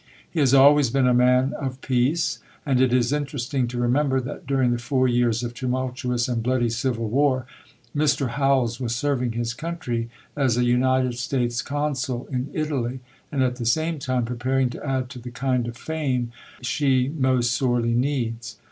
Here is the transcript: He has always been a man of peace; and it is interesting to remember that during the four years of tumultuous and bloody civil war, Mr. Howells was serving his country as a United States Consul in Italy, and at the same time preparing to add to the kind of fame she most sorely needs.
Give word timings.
He 0.27 0.39
has 0.39 0.51
always 0.55 0.89
been 0.89 1.05
a 1.05 1.13
man 1.13 1.53
of 1.59 1.79
peace; 1.81 2.39
and 2.65 2.81
it 2.81 2.91
is 2.91 3.13
interesting 3.13 3.67
to 3.67 3.77
remember 3.77 4.19
that 4.19 4.47
during 4.47 4.71
the 4.71 4.79
four 4.79 5.07
years 5.07 5.43
of 5.43 5.53
tumultuous 5.53 6.27
and 6.27 6.41
bloody 6.41 6.69
civil 6.69 7.07
war, 7.07 7.45
Mr. 7.95 8.29
Howells 8.29 8.79
was 8.79 8.95
serving 8.95 9.33
his 9.33 9.53
country 9.53 10.09
as 10.35 10.57
a 10.57 10.65
United 10.65 11.17
States 11.19 11.61
Consul 11.61 12.25
in 12.31 12.49
Italy, 12.51 13.01
and 13.31 13.43
at 13.43 13.57
the 13.57 13.65
same 13.67 13.99
time 13.99 14.25
preparing 14.25 14.71
to 14.71 14.83
add 14.83 15.07
to 15.11 15.19
the 15.19 15.29
kind 15.29 15.67
of 15.67 15.77
fame 15.77 16.31
she 16.63 17.07
most 17.09 17.51
sorely 17.51 17.93
needs. 17.93 18.57